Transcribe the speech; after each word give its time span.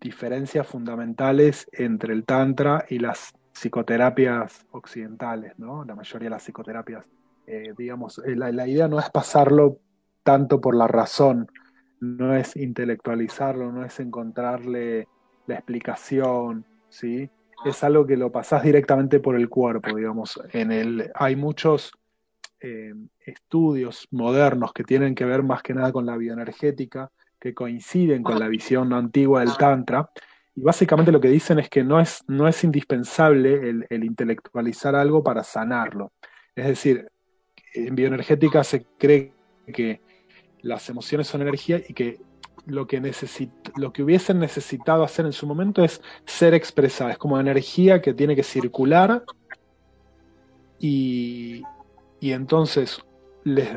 Diferencias 0.00 0.66
fundamentales 0.66 1.68
entre 1.70 2.14
el 2.14 2.24
tantra 2.24 2.86
y 2.88 2.98
las 2.98 3.34
psicoterapias 3.52 4.64
occidentales, 4.70 5.52
¿no? 5.58 5.84
La 5.84 5.94
mayoría 5.94 6.26
de 6.26 6.30
las 6.30 6.42
psicoterapias, 6.42 7.04
eh, 7.46 7.74
digamos, 7.76 8.22
eh, 8.24 8.36
la, 8.36 8.66
idea 8.66 8.88
no 8.88 8.98
es 8.98 9.10
pasarlo 9.10 9.80
tanto 10.22 10.62
por 10.62 10.74
la 10.74 10.86
razón, 10.86 11.46
no 12.00 12.34
es 12.34 12.56
intelectualizarlo, 12.56 13.70
no 13.70 13.84
es 13.84 14.00
encontrarle 14.00 15.08
la 15.46 15.56
explicación, 15.56 16.64
¿sí? 16.88 17.30
Es 17.66 17.84
algo 17.84 18.06
que 18.06 18.16
lo 18.16 18.32
pasás 18.32 18.62
directamente 18.62 19.20
por 19.20 19.36
el 19.36 19.50
cuerpo, 19.50 19.94
digamos. 19.94 20.40
En 20.54 20.72
el, 20.72 21.10
hay 21.14 21.36
muchos 21.36 21.92
eh, 22.66 22.94
estudios 23.20 24.08
modernos 24.10 24.72
que 24.72 24.84
tienen 24.84 25.14
que 25.14 25.26
ver 25.26 25.42
más 25.42 25.62
que 25.62 25.74
nada 25.74 25.92
con 25.92 26.06
la 26.06 26.16
bioenergética, 26.16 27.12
que 27.38 27.52
coinciden 27.52 28.22
con 28.22 28.38
la 28.38 28.48
visión 28.48 28.94
antigua 28.94 29.40
del 29.40 29.54
Tantra. 29.58 30.08
Y 30.56 30.62
básicamente 30.62 31.12
lo 31.12 31.20
que 31.20 31.28
dicen 31.28 31.58
es 31.58 31.68
que 31.68 31.84
no 31.84 32.00
es, 32.00 32.24
no 32.26 32.48
es 32.48 32.64
indispensable 32.64 33.68
el, 33.90 34.04
intelectualizar 34.04 34.94
algo 34.94 35.22
para 35.22 35.44
sanarlo. 35.44 36.12
Es 36.56 36.66
decir, 36.66 37.06
en 37.74 37.94
bioenergética 37.94 38.64
se 38.64 38.86
cree 38.96 39.34
que 39.66 40.00
las 40.62 40.88
emociones 40.88 41.26
son 41.26 41.42
energía 41.42 41.82
y 41.86 41.92
que 41.92 42.18
lo 42.64 42.86
que, 42.86 43.12
lo 43.76 43.92
que 43.92 44.02
hubiesen 44.02 44.38
necesitado 44.38 45.04
hacer 45.04 45.26
en 45.26 45.34
su 45.34 45.46
momento 45.46 45.84
es 45.84 46.00
ser 46.24 46.54
expresada. 46.54 47.10
Es 47.10 47.18
como 47.18 47.38
energía 47.38 48.00
que 48.00 48.14
tiene 48.14 48.34
que 48.34 48.42
circular 48.42 49.22
y, 50.78 51.62
y 52.24 52.32
entonces 52.32 53.04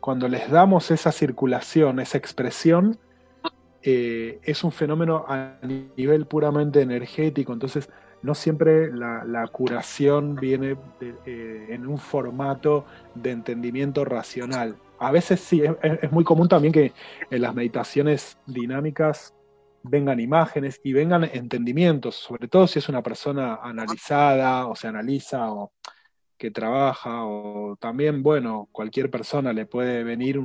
cuando 0.00 0.26
les 0.26 0.50
damos 0.50 0.90
esa 0.90 1.12
circulación, 1.12 2.00
esa 2.00 2.16
expresión, 2.16 2.98
eh, 3.82 4.40
es 4.42 4.64
un 4.64 4.72
fenómeno 4.72 5.26
a 5.28 5.58
nivel 5.62 6.24
puramente 6.24 6.80
energético, 6.80 7.52
entonces 7.52 7.90
no 8.22 8.34
siempre 8.34 8.90
la, 8.90 9.46
curación 9.52 10.36
viene 10.36 10.78
eh, 11.02 11.66
en 11.68 11.86
un 11.86 11.98
formato 11.98 12.86
de 13.14 13.32
entendimiento 13.32 14.06
racional. 14.06 14.74
A 14.98 15.10
veces 15.10 15.40
sí, 15.40 15.62
es, 15.82 16.10
muy 16.10 16.24
común 16.24 16.48
también 16.48 16.72
que 16.72 16.94
en 17.30 17.42
las 17.42 17.54
meditaciones 17.54 18.38
dinámicas 18.46 19.34
vengan 19.82 20.18
imágenes 20.18 20.80
y 20.82 20.94
vengan 20.94 21.24
entendimientos, 21.24 22.16
sobre 22.16 22.48
todo 22.48 22.66
si 22.66 22.78
es 22.78 22.88
una 22.88 23.02
persona 23.02 23.58
analizada 23.62 24.66
o 24.66 24.74
se 24.74 24.88
analiza 24.88 25.52
o 25.52 25.72
que 26.40 26.50
trabaja 26.50 27.26
o 27.26 27.76
también, 27.78 28.22
bueno, 28.22 28.66
cualquier 28.72 29.10
persona 29.10 29.52
le 29.52 29.66
puede 29.66 30.04
venir 30.04 30.40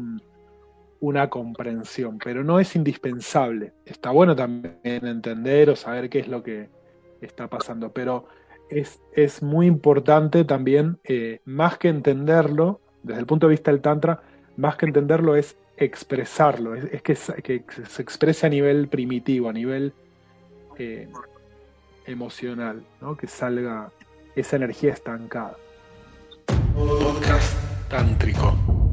una 1.00 1.30
comprensión, 1.30 2.20
pero 2.22 2.44
no 2.44 2.60
es 2.60 2.76
indispensable. 2.76 3.72
Está 3.86 4.12
bueno 4.12 4.36
también 4.36 4.76
entender 4.84 5.70
o 5.70 5.78
saber 5.78 6.10
qué 6.10 6.20
es 6.20 6.28
lo 6.28 6.44
que 6.44 6.68
está 7.22 7.48
pasando, 7.48 7.94
pero 7.94 8.28
es, 8.70 9.02
es 9.14 9.42
muy 9.42 9.68
importante 9.68 10.44
también, 10.44 11.00
eh, 11.06 11.40
más 11.46 11.78
que 11.78 11.88
entenderlo, 11.88 12.82
desde 13.02 13.22
el 13.22 13.26
punto 13.26 13.48
de 13.48 13.52
vista 13.52 13.72
del 13.72 13.80
Tantra, 13.80 14.22
más 14.58 14.76
que 14.76 14.88
entenderlo 14.88 15.38
es 15.38 15.56
expresarlo, 15.78 16.76
es, 16.76 17.02
que, 17.04 17.16
se 17.16 18.02
exprese 18.02 18.48
a 18.48 18.50
nivel 18.50 18.90
primitivo, 18.90 19.48
a 19.48 19.54
nivel 19.54 19.94
eh, 20.78 21.08
emocional, 22.06 22.84
¿no? 23.00 23.16
que 23.16 23.28
salga 23.28 23.92
esa 24.36 24.58
energía 24.58 24.92
estancada. 24.92 25.56
Podcast 26.76 27.56
tántrico. 27.88 28.85